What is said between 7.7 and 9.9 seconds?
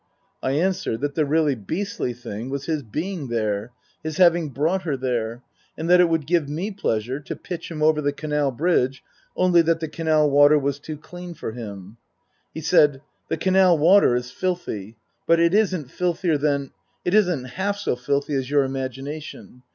over the canal bridge, only that the